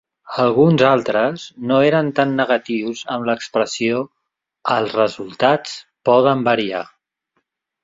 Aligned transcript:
Alguns 0.43 0.83
altres 0.91 1.43
no 1.71 1.77
eren 1.89 2.09
tan 2.19 2.33
negatius 2.39 3.03
amb 3.17 3.29
l'expressió 3.31 4.01
"els 4.79 4.97
resultats 5.03 5.79
poden 6.11 6.45
variar". 6.51 6.85